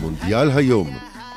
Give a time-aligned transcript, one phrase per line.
[0.00, 0.88] מונדיאל היום,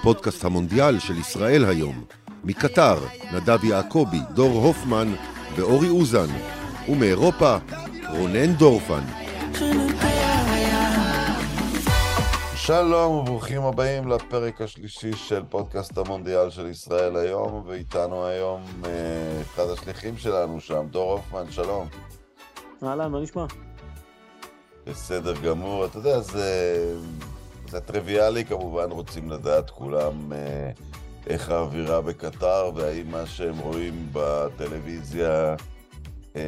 [0.04, 2.04] פודקאסט המונדיאל של ישראל היום.
[2.44, 2.98] מקטר,
[3.34, 5.14] נדב יעקבי, דור הופמן
[5.56, 6.28] ואורי אוזן.
[6.90, 7.58] ומאירופה,
[8.10, 9.02] רונן דורפן.
[12.56, 19.64] שלום וברוכים הבאים לפרק השלישי של פודקאסט המונדיאל של ישראל היום, ואיתנו היום אה, אחד
[19.74, 21.88] השליחים שלנו שם, דור הופמן, שלום.
[22.84, 23.46] אהלן, מה נשמע?
[24.88, 26.96] בסדר גמור, אתה יודע, זה,
[27.72, 30.72] זה טריוויאלי כמובן, רוצים לדעת כולם אה,
[31.28, 35.56] איך האווירה בקטר, והאם מה שהם רואים בטלוויזיה
[36.36, 36.42] אה,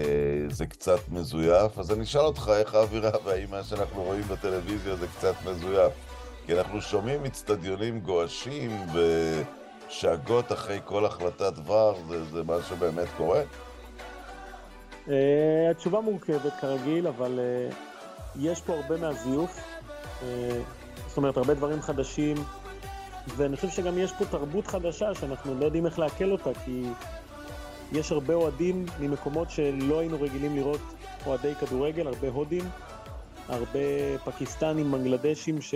[0.50, 1.80] זה קצת מזויף.
[1.80, 5.94] אז אני אשאל אותך איך האווירה, והאם מה שאנחנו רואים בטלוויזיה זה קצת מזויף.
[6.46, 8.86] כי אנחנו שומעים אצטדיונים גועשים
[9.90, 13.42] ושאגות אחרי כל החלטת דבר, זה, זה מה שבאמת קורה?
[15.06, 15.10] Uh,
[15.72, 17.74] התשובה מורכבת כרגיל, אבל uh,
[18.40, 19.60] יש פה הרבה מהזיוף.
[20.22, 20.24] Uh,
[21.14, 22.38] זאת אומרת, הרבה דברים חדשים,
[23.28, 26.84] ואני חושב שגם יש פה תרבות חדשה שאנחנו לא יודעים איך לעכל אותה, כי
[27.92, 30.82] יש הרבה אוהדים ממקומות שלא היינו רגילים לראות
[31.26, 32.64] אוהדי כדורגל, הרבה הודים,
[33.48, 33.80] הרבה
[34.26, 35.74] פקיסטנים, מנגלדשים, ש...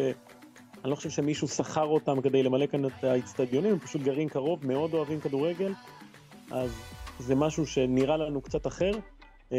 [0.84, 4.68] אני לא חושב שמישהו שכר אותם כדי למלא כאן את האיצטדיונים, הם פשוט גרים קרוב,
[4.68, 5.74] מאוד אוהבים כדורגל,
[6.52, 6.72] אז
[7.20, 8.92] זה משהו שנראה לנו קצת אחר.
[9.50, 9.54] Uh,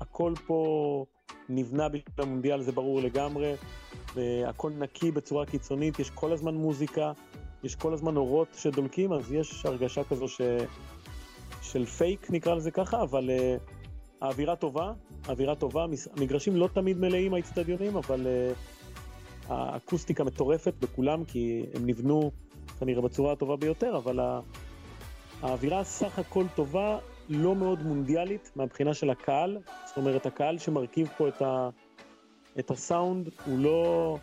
[0.00, 1.04] הכל פה
[1.48, 3.54] נבנה בשביל המונדיאל, זה ברור לגמרי,
[4.14, 7.12] והכל נקי בצורה קיצונית, יש כל הזמן מוזיקה,
[7.64, 10.40] יש כל הזמן אורות שדולקים, אז יש הרגשה כזו ש...
[11.62, 13.60] של פייק, נקרא לזה ככה, אבל uh,
[14.20, 14.92] האווירה טובה,
[15.28, 18.26] האווירה טובה, המגרשים לא תמיד מלאים האיצטדיונים, אבל...
[18.26, 18.56] Uh,
[19.48, 22.30] האקוסטיקה מטורפת בכולם, כי הם נבנו
[22.78, 24.20] כנראה בצורה הטובה ביותר, אבל
[25.42, 26.98] האווירה סך הכל טובה,
[27.28, 29.58] לא מאוד מונדיאלית מהבחינה של הקהל.
[29.86, 31.68] זאת אומרת, הקהל שמרכיב פה את, ה,
[32.58, 34.18] את הסאונד הוא לא,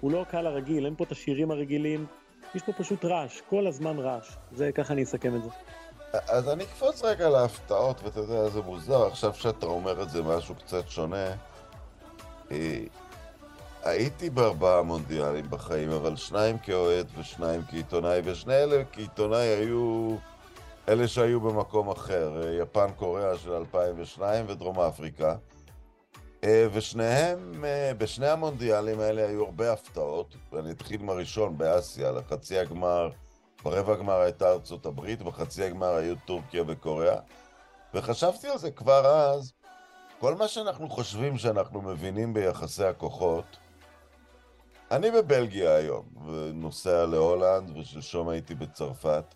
[0.00, 2.06] הוא לא הקהל הרגיל, אין פה את השירים הרגילים,
[2.54, 4.28] יש פה פשוט רעש, כל הזמן רעש.
[4.52, 5.50] זה, ככה אני אסכם את זה.
[6.28, 10.54] אז אני אקפוץ רגע להפתעות, ואתה יודע, זה מוזר, עכשיו שאתה אומר את זה משהו
[10.54, 11.26] קצת שונה.
[12.50, 12.84] אה,
[13.84, 20.16] הייתי בארבעה מונדיאלים בחיים, אבל שניים כאוהד ושניים כעיתונאי, ושני אלה כעיתונאי היו
[20.88, 25.34] אלה שהיו במקום אחר, יפן קוריאה של 2002 ודרום אפריקה.
[26.44, 30.36] אה, ושניהם, אה, בשני המונדיאלים האלה היו הרבה הפתעות.
[30.52, 33.10] ואני אתחיל מהראשון באסיה, לחצי הגמר,
[33.64, 37.18] ברבע הגמר הייתה ארצות הברית, בחצי הגמר היו טורקיה וקוריאה.
[37.94, 39.52] וחשבתי על זה כבר אז,
[40.18, 43.56] כל מה שאנחנו חושבים שאנחנו מבינים ביחסי הכוחות,
[44.90, 49.34] אני בבלגיה היום, ונוסע להולנד, ושלשום הייתי בצרפת.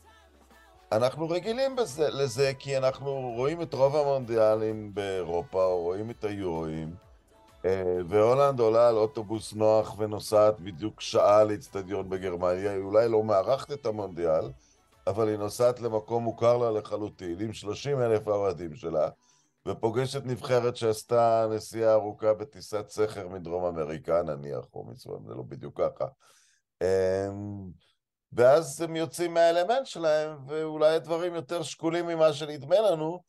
[0.92, 6.94] אנחנו רגילים בזה, לזה כי אנחנו רואים את רוב המונדיאלים באירופה, או רואים את היורואים,
[7.64, 13.72] אה, והולנד עולה על אוטובוס נוח ונוסעת בדיוק שעה לאצטדיון בגרמניה, היא אולי לא מארחת
[13.72, 14.50] את המונדיאל,
[15.06, 19.08] אבל היא נוסעת למקום מוכר לה לחלוטין, עם 30 אלף האוהדים שלה,
[19.66, 25.80] ופוגשת נבחרת שעשתה נסיעה ארוכה בטיסת סכר מדרום אמריקה, נניח, או מצוין, זה לא בדיוק
[25.80, 26.06] ככה.
[28.32, 33.22] ואז הם יוצאים מהאלמנט שלהם, ואולי הדברים יותר שקולים ממה שנדמה לנו,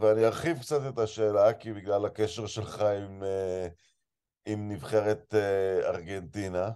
[0.00, 3.68] ואני ארחיב קצת את השאלה, כי בגלל הקשר שלך עם, אה,
[4.46, 6.70] עם נבחרת אה, ארגנטינה,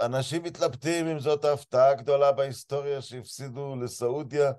[0.00, 4.52] אנשים מתלבטים אם זאת ההפתעה הגדולה בהיסטוריה שהפסידו לסעודיה.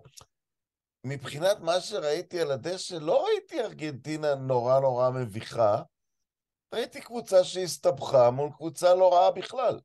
[1.03, 5.81] מבחינת מה שראיתי על הדשא, לא ראיתי ארגנטינה נורא נורא מביכה.
[6.73, 9.79] ראיתי קבוצה שהסתבכה מול קבוצה לא רעה בכלל.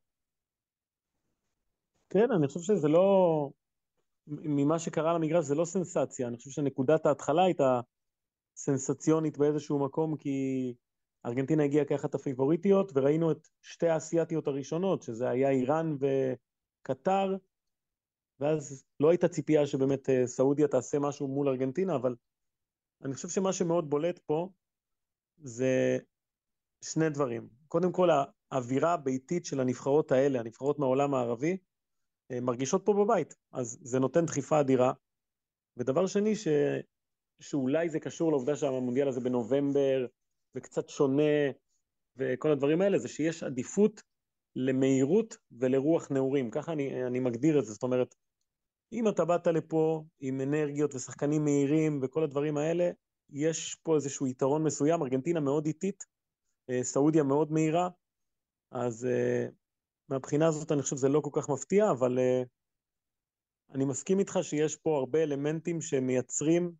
[2.09, 3.49] כן, אני חושב שזה לא...
[4.27, 7.81] ממה שקרה למגרש זה לא סנסציה, אני חושב שנקודת ההתחלה הייתה
[8.55, 10.73] סנסציונית באיזשהו מקום, כי
[11.25, 17.35] ארגנטינה הגיעה כאחת הפיבוריטיות, וראינו את שתי האסייתיות הראשונות, שזה היה איראן וקטר,
[18.39, 22.15] ואז לא הייתה ציפייה שבאמת אה, סעודיה תעשה משהו מול ארגנטינה, אבל
[23.03, 24.49] אני חושב שמה שמאוד בולט פה
[25.37, 25.97] זה
[26.83, 27.49] שני דברים.
[27.67, 28.09] קודם כל,
[28.51, 31.57] האווירה הביתית של הנבחרות האלה, הנבחרות מהעולם הערבי,
[32.41, 34.93] מרגישות פה בבית, אז זה נותן דחיפה אדירה.
[35.77, 36.47] ודבר שני, ש...
[37.39, 40.05] שאולי זה קשור לעובדה שהמונדיאל הזה בנובמבר,
[40.55, 41.51] וקצת שונה,
[42.15, 44.01] וכל הדברים האלה, זה שיש עדיפות
[44.55, 46.51] למהירות ולרוח נעורים.
[46.51, 48.15] ככה אני, אני מגדיר את זה, זאת אומרת,
[48.93, 52.89] אם אתה באת לפה עם אנרגיות ושחקנים מהירים וכל הדברים האלה,
[53.29, 56.03] יש פה איזשהו יתרון מסוים, ארגנטינה מאוד איטית,
[56.69, 57.89] אה, סעודיה מאוד מהירה,
[58.71, 59.51] אז uh,
[60.09, 62.47] מהבחינה הזאת אני חושב שזה לא כל כך מפתיע, אבל uh,
[63.73, 66.71] אני מסכים איתך שיש פה הרבה אלמנטים שמייצרים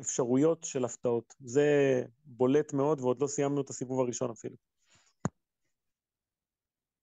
[0.00, 1.34] אפשרויות של הפתעות.
[1.40, 4.56] זה בולט מאוד, ועוד לא סיימנו את הסיבוב הראשון אפילו.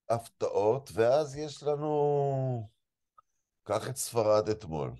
[0.09, 2.73] הפתעות, ואז יש לנו...
[3.63, 4.91] קח את ספרד אתמול.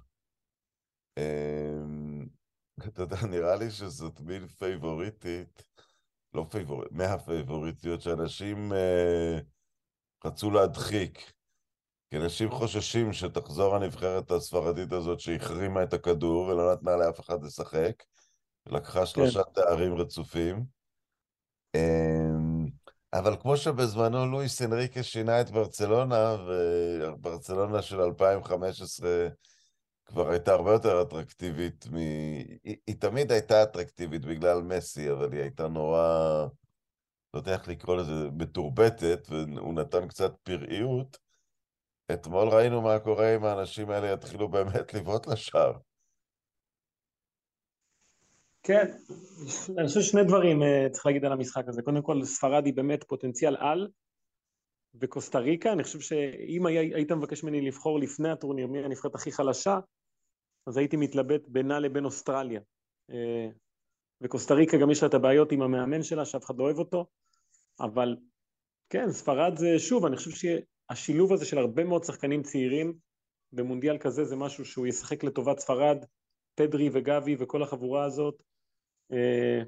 [1.17, 2.27] אמ,
[2.87, 5.63] אתה יודע, נראה לי שזאת מין פייבוריטית,
[6.33, 9.39] לא פייבוריטית, מהפייבוריטיות שאנשים אה,
[10.25, 11.31] רצו להדחיק.
[12.09, 18.03] כי אנשים חוששים שתחזור הנבחרת הספרדית הזאת שהחרימה את הכדור ולא נתנה לאף אחד לשחק.
[18.65, 19.51] לקחה שלושה כן.
[19.53, 20.63] תארים רצופים.
[21.75, 22.65] אמ,
[23.13, 29.27] אבל כמו שבזמנו לואיס אנריקה שינה את ברצלונה, וברצלונה של 2015
[30.05, 31.95] כבר הייתה הרבה יותר אטרקטיבית מ...
[31.95, 36.45] היא, היא תמיד הייתה אטרקטיבית בגלל מסי, אבל היא הייתה נורא,
[37.33, 41.17] לא יודע איך לקרוא לזה, מתורבתת, והוא נתן קצת פראיות.
[42.13, 45.73] אתמול ראינו מה קורה אם האנשים האלה יתחילו באמת לבעוט לשער.
[48.63, 48.85] כן,
[49.77, 51.81] אני חושב שני דברים אה, צריך להגיד על המשחק הזה.
[51.81, 53.87] קודם כל, ספרד היא באמת פוטנציאל על,
[55.01, 59.79] וקוסטה ריקה, אני חושב שאם היית מבקש ממני לבחור לפני הטורניר מי הנבחרת הכי חלשה,
[60.67, 62.61] אז הייתי מתלבט בינה לבין אוסטרליה.
[64.23, 67.05] וקוסטה ריקה גם יש לה את הבעיות עם המאמן שלה, שאף אחד לא אוהב אותו,
[67.79, 68.17] אבל
[68.89, 72.93] כן, ספרד זה, שוב, אני חושב שהשילוב הזה של הרבה מאוד שחקנים צעירים
[73.51, 76.05] במונדיאל כזה זה משהו שהוא ישחק לטובת ספרד,
[76.55, 78.43] פדרי וגבי וכל החבורה הזאת,
[79.11, 79.61] אה,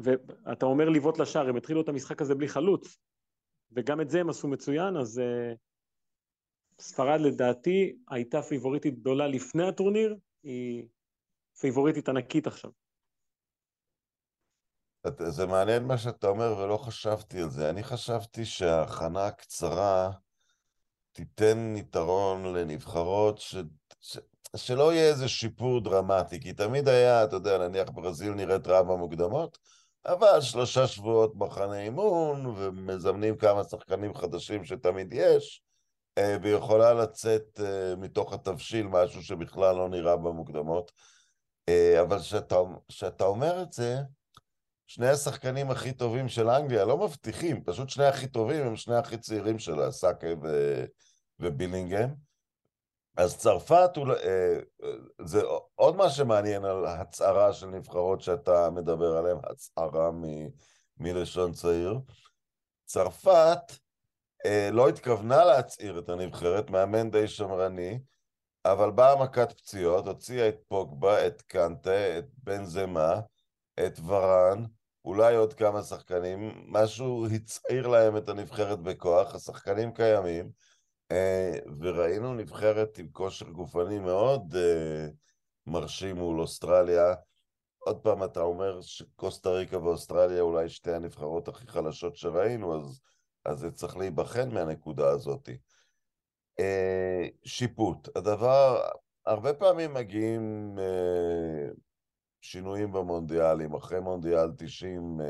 [0.00, 2.98] ואתה אומר לבעוט לשער, הם התחילו את המשחק הזה בלי חלוץ,
[3.72, 5.52] וגם את זה הם עשו מצוין, אז אה,
[6.80, 10.86] ספרד לדעתי הייתה פיבוריטית גדולה לפני הטורניר, היא
[11.60, 12.70] פיבוריטית ענקית עכשיו.
[15.18, 17.70] זה מעניין מה שאתה אומר ולא חשבתי על זה.
[17.70, 20.10] אני חשבתי שההכנה הקצרה
[21.12, 23.56] תיתן יתרון לנבחרות ש...
[24.00, 24.18] ש...
[24.56, 29.58] שלא יהיה איזה שיפור דרמטי, כי תמיד היה, אתה יודע, נניח ברזיל נראית רעה במוקדמות,
[30.06, 35.62] אבל שלושה שבועות מחנה אימון, ומזמנים כמה שחקנים חדשים שתמיד יש,
[36.18, 40.92] אה, ויכולה לצאת אה, מתוך התבשיל משהו שבכלל לא נראה במוקדמות.
[41.68, 42.18] אה, אבל
[42.88, 43.96] כשאתה אומר את זה,
[44.90, 49.18] שני השחקנים הכי טובים של אנגליה לא מבטיחים, פשוט שני הכי טובים הם שני הכי
[49.18, 50.84] צעירים שלה, סאקה ו...
[51.40, 52.14] ובילינגהם.
[53.16, 53.90] אז צרפת,
[54.24, 54.58] אה,
[55.24, 55.42] זה
[55.74, 60.24] עוד מה שמעניין על הצהרה של נבחרות שאתה מדבר עליהן, הצהרה מ,
[60.96, 61.98] מלשון צעיר.
[62.84, 63.72] צרפת
[64.46, 67.98] אה, לא התכוונה להצעיר את הנבחרת, מאמן די שמרני,
[68.64, 73.20] אבל באה מכת פציעות, הוציאה את פוגבה, את קנטה, את בן זמה,
[73.86, 74.64] את ורן,
[75.04, 80.50] אולי עוד כמה שחקנים, משהו הצעיר להם את הנבחרת בכוח, השחקנים קיימים,
[81.12, 85.06] אה, וראינו נבחרת עם כושר גופני מאוד אה,
[85.66, 87.14] מרשים מול אוסטרליה.
[87.78, 93.00] עוד פעם, אתה אומר שקוסטה ריקה ואוסטרליה אולי שתי הנבחרות הכי חלשות שראינו, אז,
[93.44, 95.48] אז זה צריך להיבחן מהנקודה הזאת.
[96.60, 98.16] אה, שיפוט.
[98.16, 98.88] הדבר,
[99.26, 100.78] הרבה פעמים מגיעים
[102.50, 103.74] שינויים במונדיאלים.
[103.74, 105.20] אחרי מונדיאל 90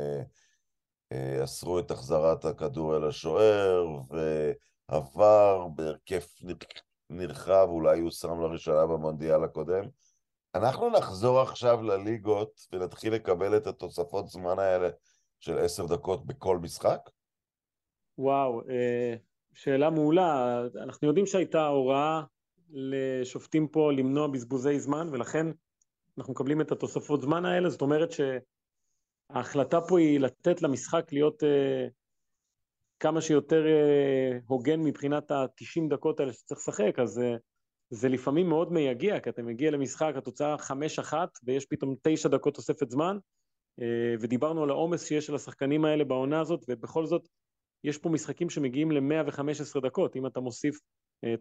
[1.45, 4.51] אסרו את החזרת הכדור אל השוער, ו...
[4.91, 6.21] עבר בהרכב
[7.11, 9.85] נרחב, אולי יושם לראשונה במונדיאל הקודם.
[10.55, 14.89] אנחנו נחזור עכשיו לליגות ונתחיל לקבל את התוספות זמן האלה
[15.41, 17.11] של עשר דקות בכל משחק?
[18.19, 19.15] וואו, אה,
[19.55, 20.61] שאלה מעולה.
[20.83, 22.23] אנחנו יודעים שהייתה הוראה
[22.71, 25.47] לשופטים פה למנוע בזבוזי זמן, ולכן
[26.19, 27.69] אנחנו מקבלים את התוספות זמן האלה.
[27.69, 28.09] זאת אומרת
[29.31, 31.89] שההחלטה פה היא לתת למשחק להיות אה,
[33.01, 37.37] כמה שיותר אה, הוגן מבחינת ה-90 דקות האלה שצריך לשחק, אז אה,
[37.91, 41.15] זה לפעמים מאוד מייגע, כי אתה מגיע למשחק, התוצאה 5-1,
[41.45, 43.19] ויש פתאום 9 דקות תוספת זמן,
[43.81, 47.29] אה, ודיברנו על העומס שיש על השחקנים האלה בעונה הזאת, ובכל זאת,
[47.85, 50.79] יש פה משחקים שמגיעים ל-115 דקות, אם אתה מוסיף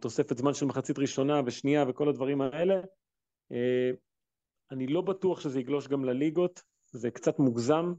[0.00, 2.80] תוספת זמן של מחצית ראשונה ושנייה וכל הדברים האלה.
[4.70, 6.62] אני לא בטוח שזה יגלוש גם לליגות,
[6.92, 7.92] זה קצת מוגזם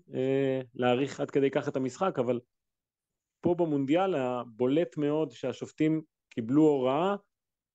[0.73, 2.39] להעריך עד כדי כך את המשחק, אבל
[3.41, 7.15] פה במונדיאל הבולט מאוד שהשופטים קיבלו הוראה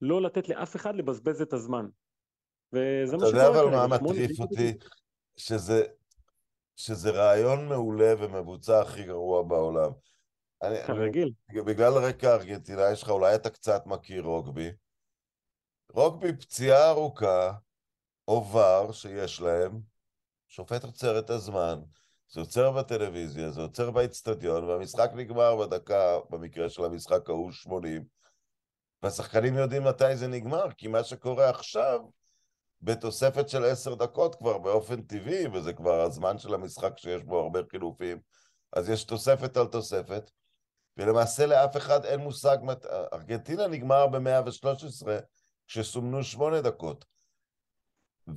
[0.00, 1.86] לא לתת לאף אחד לבזבז את הזמן.
[2.72, 3.28] וזה מה שקורה.
[3.28, 4.72] אתה יודע אבל מה מטריף אותי?
[5.36, 5.82] שזה,
[6.76, 9.90] שזה רעיון מעולה ומבוצע הכי גרוע בעולם.
[10.86, 11.32] כרגיל.
[11.66, 14.70] בגלל רקע ארגנטינה יש לך, אולי אתה קצת מכיר רוגבי.
[15.92, 17.52] רוגבי פציעה ארוכה,
[18.26, 19.80] עובר שיש להם,
[20.48, 21.80] שופט עוצר את הזמן,
[22.28, 28.04] זה עוצר בטלוויזיה, זה עוצר באצטדיון, והמשחק נגמר בדקה, במקרה של המשחק ההוא 80,
[29.02, 32.00] והשחקנים יודעים מתי זה נגמר, כי מה שקורה עכשיו,
[32.82, 37.60] בתוספת של עשר דקות כבר באופן טבעי, וזה כבר הזמן של המשחק שיש בו הרבה
[37.70, 38.18] חילופים,
[38.72, 40.30] אז יש תוספת על תוספת.
[40.96, 42.58] ולמעשה לאף אחד אין מושג.
[43.12, 45.08] ארגנטינה נגמר ב-113
[45.66, 47.04] כשסומנו שמונה דקות.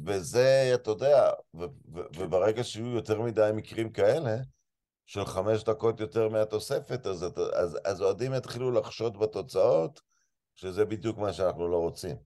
[0.05, 4.35] וזה, אתה יודע, ו- ו- וברגע שיהיו יותר מדי מקרים כאלה,
[5.05, 10.01] של חמש דקות יותר מהתוספת, אז, אז, אז אוהדים יתחילו לחשוד בתוצאות,
[10.55, 12.17] שזה בדיוק מה שאנחנו לא רוצים.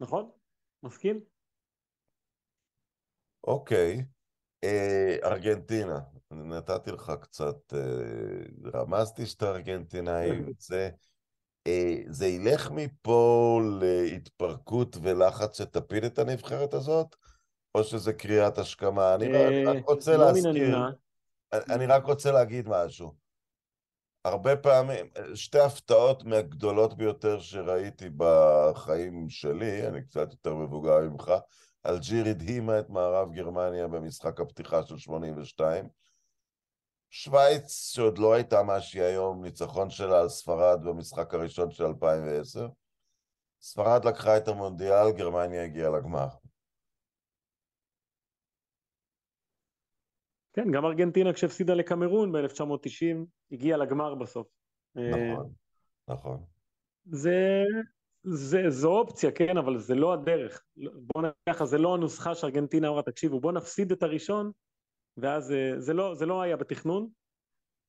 [0.00, 0.30] נכון,
[0.82, 1.20] מסכים.
[3.44, 4.04] אוקיי,
[4.64, 6.00] אה, ארגנטינה,
[6.30, 10.88] נתתי לך קצת, אה, רמזתי שאתה ארגנטינאי, וזה, אה,
[12.06, 17.16] זה ילך מפה להתפרקות ולחץ שתפיל את הנבחרת הזאת,
[17.74, 19.14] או שזה קריאת השכמה?
[19.14, 20.78] אני אה, רק רוצה לא להזכיר.
[21.52, 23.14] אני רק רוצה להגיד משהו.
[24.24, 31.32] הרבה פעמים, שתי הפתעות מהגדולות ביותר שראיתי בחיים שלי, אני קצת יותר מבוגר ממך,
[31.86, 35.88] אלג'יר הדהימה את מערב גרמניה במשחק הפתיחה של 82.
[37.10, 42.68] שווייץ, שעוד לא הייתה מה שהיא היום, ניצחון שלה על ספרד במשחק הראשון של 2010.
[43.60, 46.26] ספרד לקחה את המונדיאל, גרמניה הגיעה לגמר.
[50.52, 53.16] כן, גם ארגנטינה כשהפסידה לקמרון ב-1990,
[53.52, 54.46] הגיעה לגמר בסוף.
[54.94, 55.52] נכון,
[56.08, 56.44] נכון.
[57.04, 57.62] זה,
[58.22, 60.64] זה, זו אופציה, כן, אבל זה לא הדרך.
[60.76, 64.50] בוא נגיד ככה, זה לא הנוסחה שארגנטינה אמרה, תקשיבו, בוא נפסיד את הראשון,
[65.22, 67.08] ואז אה, זה לא, זה לא היה בתכנון,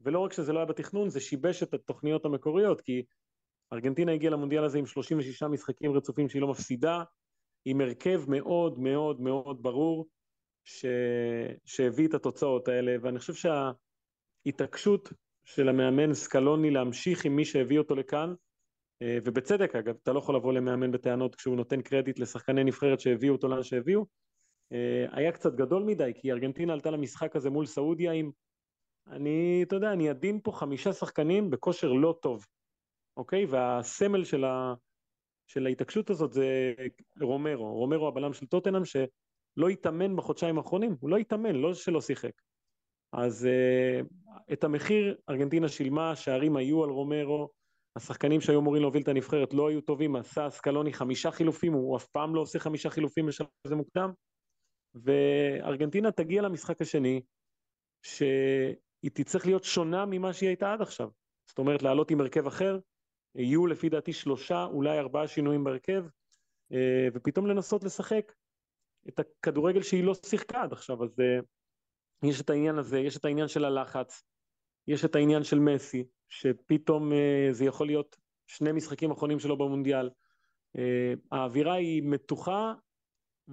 [0.02, 3.04] ולא רק שזה לא היה בתכנון, זה שיבש את התוכניות המקוריות, כי
[3.74, 7.04] ארגנטינה הגיעה למונדיאל הזה עם 36 משחקים רצופים שהיא לא מפסידה,
[7.66, 10.08] עם הרכב מאוד מאוד מאוד ברור,
[10.64, 10.86] ש...
[11.66, 13.34] שהביא את התוצאות האלה, ואני חושב
[14.46, 15.14] שההתעקשות
[15.46, 18.34] של המאמן סקלוני להמשיך עם מי שהביא אותו לכאן,
[19.02, 23.34] אה, ובצדק אגב, אתה לא יכול לבוא למאמן בטענות כשהוא נותן קרדיט לשחקני נבחרת שהביאו
[23.34, 24.06] אותו לאן שהביאו,
[25.12, 28.32] היה קצת גדול מדי, כי ארגנטינה עלתה למשחק הזה מול סעודיה עם,
[29.08, 32.46] אני, אתה יודע, אני עדין פה חמישה שחקנים בכושר לא טוב,
[33.18, 33.46] אוקיי?
[33.46, 34.74] והסמל של, ה,
[35.48, 36.74] של ההתעקשות הזאת זה
[37.22, 42.42] רומרו, רומרו הבלם של טוטנאם, שלא התאמן בחודשיים האחרונים, הוא לא התאמן, לא שלא שיחק.
[43.13, 47.50] אז uh, את המחיר ארגנטינה שילמה, שערים היו על רומרו,
[47.96, 52.08] השחקנים שהיו אמורים להוביל את הנבחרת לא היו טובים, עשה סקלוני חמישה חילופים, הוא אף
[52.08, 54.12] פעם לא עושה חמישה חילופים בשלב הזה מוקדם,
[54.95, 57.21] וארגנטינה תגיע למשחק השני,
[58.01, 61.10] שהיא תצטרך להיות שונה ממה שהיא הייתה עד עכשיו.
[61.45, 62.79] זאת אומרת, לעלות עם הרכב אחר,
[63.36, 66.05] יהיו לפי דעתי שלושה, אולי ארבעה שינויים בהרכב,
[66.71, 68.33] אה, ופתאום לנסות לשחק
[69.07, 71.39] את הכדורגל שהיא לא שיחקה עד עכשיו, אז אה,
[72.29, 74.24] יש את העניין הזה, יש את העניין של הלחץ,
[74.88, 78.17] יש את העניין של מסי, שפתאום אה, זה יכול להיות
[78.48, 80.10] שני משחקים אחרונים שלו במונדיאל.
[81.31, 82.74] האווירה היא מתוחה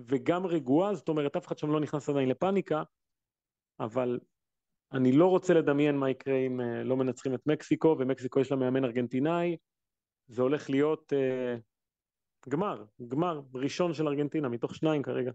[0.06, 2.82] וגם רגועה, זאת אומרת, אף אחד שם לא נכנס עדיין לפאניקה,
[3.80, 4.18] אבל
[4.92, 8.84] אני לא רוצה לדמיין מה יקרה אם לא מנצחים את מקסיקו, ומקסיקו יש לה מאמן
[8.84, 9.56] ארגנטינאי,
[10.28, 11.60] זה הולך להיות uh,
[12.48, 15.30] גמר, גמר ראשון של ארגנטינה, מתוך שניים כרגע.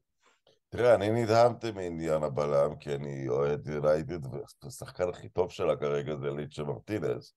[0.70, 4.20] תראה, אני נדהמתי מעניין הבלם, כי אני אוהד יונייטד,
[4.64, 7.36] והשחקן הכי טוב שלה כרגע זה ליצ'ה מרטינז.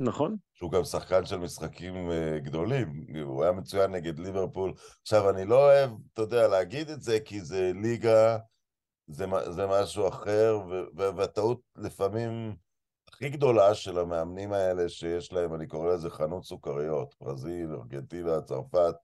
[0.00, 0.36] נכון.
[0.54, 4.72] שהוא גם שחקן של משחקים אה, גדולים, הוא היה מצוין נגד ליברפול.
[5.02, 8.38] עכשיו, אני לא אוהב, אתה יודע, להגיד את זה, כי זה ליגה,
[9.06, 10.58] זה, זה משהו אחר,
[10.94, 12.54] והטעות לפעמים...
[13.14, 18.94] הכי גדולה של המאמנים האלה שיש להם, אני קורא לזה חנות סוכריות, ברזיל, ארגנטינה, צרפת,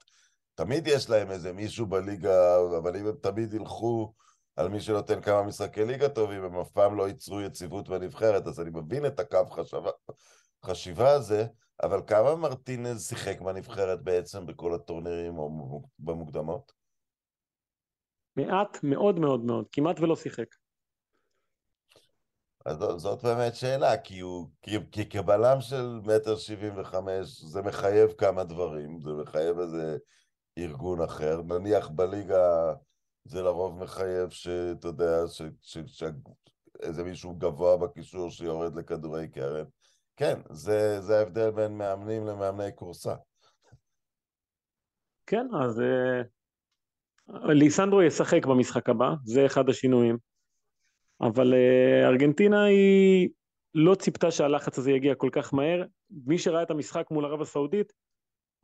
[0.54, 4.12] תמיד יש להם איזה מישהו בליגה, אבל אם הם תמיד ילכו
[4.56, 8.60] על מי שנותן כמה משחקי ליגה טובים, הם אף פעם לא ייצרו יציבות בנבחרת, אז
[8.60, 9.90] אני מבין את הקו חשבה,
[10.66, 11.46] חשיבה הזה,
[11.82, 16.72] אבל כמה מרטינז שיחק בנבחרת בעצם בכל הטורנירים או במוקדמות?
[18.36, 20.46] מעט מאוד מאוד מאוד, כמעט ולא שיחק.
[22.66, 28.12] אז זאת באמת שאלה, כי, הוא, כי, כי כבלם של מטר שבעים וחמש זה מחייב
[28.12, 29.96] כמה דברים, זה מחייב איזה
[30.58, 32.74] ארגון אחר, נניח בליגה
[33.24, 35.16] זה לרוב מחייב שאתה יודע,
[35.62, 39.64] שאיזה מישהו גבוה בקישור שיורד לכדורי קרן.
[40.16, 43.14] כן, זה, זה ההבדל בין מאמנים למאמני כורסה.
[45.26, 50.18] כן, אז uh, ליסנדרו ישחק במשחק הבא, זה אחד השינויים.
[51.20, 53.28] אבל uh, ארגנטינה היא
[53.74, 55.84] לא ציפתה שהלחץ הזה יגיע כל כך מהר.
[56.10, 57.92] מי שראה את המשחק מול ערב הסעודית,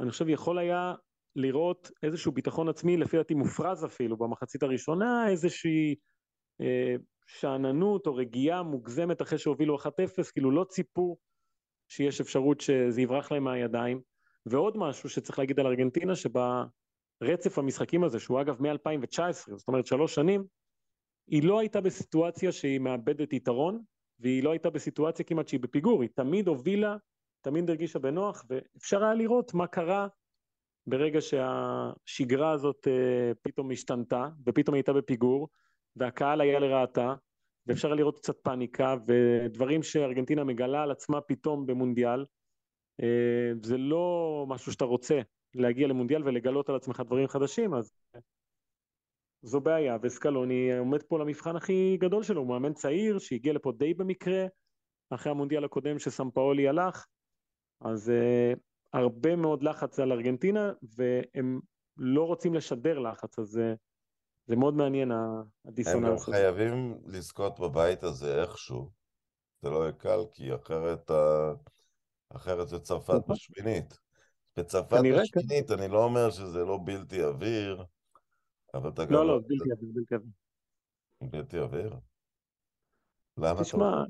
[0.01, 0.95] אני חושב יכול היה
[1.37, 5.95] לראות איזשהו ביטחון עצמי, לפי דעתי מופרז אפילו, במחצית הראשונה, איזושהי
[6.61, 6.95] אה,
[7.27, 9.89] שאננות או רגיעה מוגזמת אחרי שהובילו 1-0,
[10.33, 11.17] כאילו לא ציפו
[11.93, 14.01] שיש אפשרות שזה יברח להם מהידיים.
[14.47, 19.21] ועוד משהו שצריך להגיד על ארגנטינה, שברצף המשחקים הזה, שהוא אגב מ-2019,
[19.57, 20.45] זאת אומרת שלוש שנים,
[21.27, 23.83] היא לא הייתה בסיטואציה שהיא מאבדת יתרון,
[24.19, 26.97] והיא לא הייתה בסיטואציה כמעט שהיא בפיגור, היא תמיד הובילה,
[27.41, 30.09] תמיד הרגישה בנוח, ואפשר היה לראות מה קרה
[30.87, 35.49] ברגע שהשגרה הזאת אה, פתאום השתנתה, ופתאום הייתה בפיגור,
[35.97, 37.15] והקהל היה לרעתה,
[37.67, 42.25] ואפשר לראות קצת פאניקה, ודברים שארגנטינה מגלה על עצמה פתאום במונדיאל.
[43.03, 45.21] אה, זה לא משהו שאתה רוצה
[45.55, 47.93] להגיע למונדיאל ולגלות על עצמך דברים חדשים, אז
[49.43, 53.95] זו בעיה, וסקלוני עומד פה למבחן הכי גדול שלו, הוא מאמן צעיר שהגיע לפה די
[53.95, 54.47] במקרה,
[55.11, 57.07] אחרי המונדיאל הקודם שסמפאולי הלך,
[57.81, 58.59] אז uh,
[58.93, 61.61] הרבה מאוד לחץ על ארגנטינה, והם
[61.97, 63.77] לא רוצים לשדר לחץ, אז uh,
[64.47, 65.13] זה מאוד מעניין
[65.65, 66.37] הדיסוננס הזה.
[66.37, 68.91] הם חייבים לזכות בבית הזה איכשהו,
[69.63, 71.11] זה לא יהיה קל, כי אחרת.
[72.37, 73.35] אחרת זה צרפת נכון.
[73.35, 73.99] בשמינית.
[74.57, 74.97] בצרפת.
[75.23, 77.85] בשמינית, אני לא אומר שזה לא בלתי עביר,
[78.75, 79.13] אבל אתה גם...
[79.13, 80.31] לא, לא, בלתי עביר, בלתי עביר.
[81.23, 81.95] בלתי עביר?
[83.39, 83.61] למה.
[83.61, 84.05] תשמע,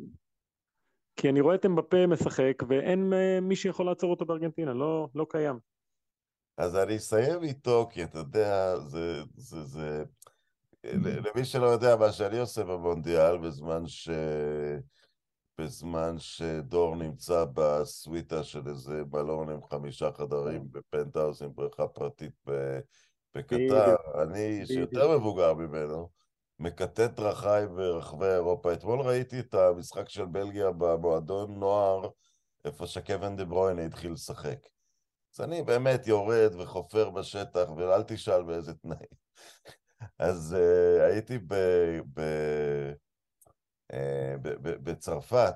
[1.17, 5.27] כי אני רואה את אמבפה משחק, ואין אה, מי שיכול לעצור אותו בארגנטינה, לא, לא
[5.29, 5.59] קיים.
[6.57, 9.23] אז אני אסיים איתו, כי אתה יודע, זה...
[9.37, 10.05] זה, זה...
[10.85, 14.11] למי שלא יודע מה שאני עושה במונדיאל, בזמן ש...
[15.61, 22.33] בזמן שדור נמצא בסוויטה של איזה מלון עם חמישה חדרים בפנטהאוס עם בריכה פרטית
[23.35, 26.11] בקטר, אני, שיותר מבוגר ממנו,
[26.59, 28.73] מקטט דרכיי ברחבי אירופה.
[28.73, 32.09] אתמול ראיתי את המשחק של בלגיה במועדון נוער,
[32.65, 34.59] איפה שקווין דה ברוינה התחיל לשחק.
[35.35, 39.23] אז אני באמת יורד וחופר בשטח, ואל תשאל באיזה תנאים.
[40.18, 41.54] אז uh, הייתי ב,
[42.14, 42.21] ב,
[43.92, 43.97] uh,
[44.42, 45.54] ב, ב, בצרפת,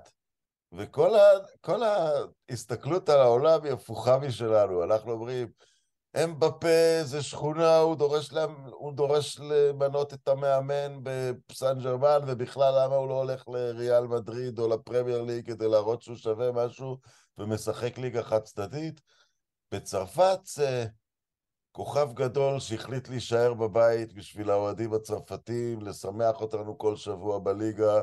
[0.72, 2.10] וכל ה,
[2.48, 4.84] ההסתכלות על העולם היא הפוכה משלנו.
[4.84, 5.48] אנחנו אומרים,
[6.24, 12.94] אמבפה זה שכונה, הוא דורש, לה, הוא דורש למנות את המאמן בסן ג'רמן, ובכלל למה
[12.94, 16.98] הוא לא הולך לריאל מדריד או לפרמייר ליג כדי להראות שהוא שווה משהו
[17.38, 19.00] ומשחק ליגה חד צדדית.
[19.72, 20.86] בצרפת זה
[21.76, 28.00] כוכב גדול שהחליט להישאר בבית בשביל האוהדים הצרפתים, לשמח אותנו כל שבוע בליגה,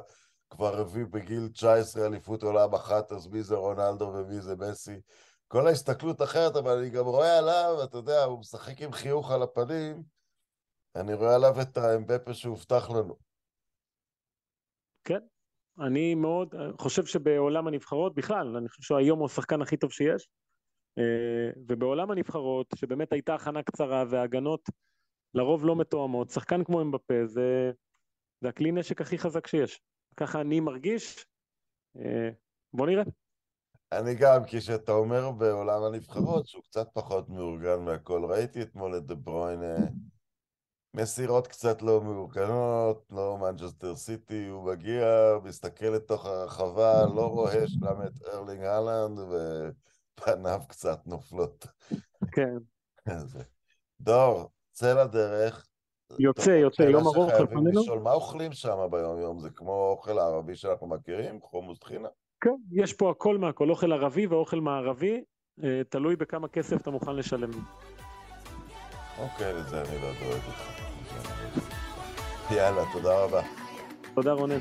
[0.49, 5.01] כבר הביא בגיל 19 אליפות עולם אחת, אז מי זה רונלדו ומי זה מסי.
[5.47, 9.43] כל ההסתכלות אחרת, אבל אני גם רואה עליו, אתה יודע, הוא משחק עם חיוך על
[9.43, 10.03] הפנים,
[10.95, 13.15] אני רואה עליו את האמבפה שהובטח לנו.
[15.03, 15.19] כן,
[15.79, 20.27] אני מאוד חושב שבעולם הנבחרות, בכלל, אני חושב שהיום הוא השחקן הכי טוב שיש,
[21.67, 24.69] ובעולם הנבחרות, שבאמת הייתה הכנה קצרה והגנות
[25.34, 27.71] לרוב לא מתואמות, שחקן כמו אמבפה זה,
[28.41, 29.82] זה הכלי נשק הכי חזק שיש.
[30.17, 31.25] ככה אני מרגיש,
[31.97, 32.29] אה,
[32.73, 33.03] בוא נראה.
[33.91, 39.15] אני גם, כשאתה אומר בעולם הנבחרות שהוא קצת פחות מאורגן מהכל, ראיתי אתמול את דה
[39.15, 39.75] ברוינה,
[40.93, 45.06] מסירות קצת לא מאורגנות, לא מנג'סטר סיטי, הוא מגיע,
[45.43, 49.19] מסתכל לתוך הרחבה, לא רואה שם את ארלינג הולאנד,
[50.19, 51.67] ופניו קצת נופלות.
[52.32, 52.56] כן.
[53.99, 55.67] דור, צא לדרך.
[56.19, 58.02] יוצא, יוצא, יום ארוך לפנינו.
[58.04, 59.39] מה אוכלים שם ביום יום?
[59.39, 61.39] זה כמו אוכל הערבי שאנחנו מכירים?
[61.41, 62.08] חומוס טחינה?
[62.41, 65.23] כן, יש פה הכל מהכל, אוכל ערבי ואוכל מערבי,
[65.63, 67.52] אה, תלוי בכמה כסף אתה מוכן לשלם.
[69.19, 70.84] אוקיי, לזה אני לא דואג אותך.
[72.52, 73.41] יאללה, תודה רבה.
[74.15, 74.60] תודה רונן.